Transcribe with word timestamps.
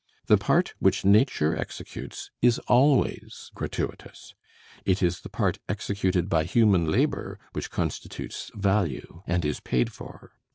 The 0.25 0.35
part 0.39 0.73
which 0.79 1.05
nature 1.05 1.55
executes 1.55 2.31
is 2.41 2.57
always 2.67 3.51
gratuitous; 3.53 4.33
it 4.83 5.03
is 5.03 5.19
the 5.21 5.29
part 5.29 5.59
executed 5.69 6.27
by 6.27 6.43
human 6.45 6.85
labor 6.85 7.37
which 7.53 7.69
constitutes 7.69 8.49
value, 8.55 9.21
and 9.27 9.45
is 9.45 9.59
paid 9.59 9.91
for. 9.93 10.31